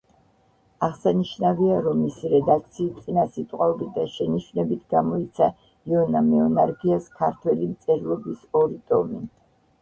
[0.85, 5.51] აღსანიშნავია, რომ მისი რედაქციით, წინასიტყვაობით და შენიშვნებით გამოიცა
[5.93, 9.23] იონა მეუნარგიას ქართველი მწერლობის ორი ტომი.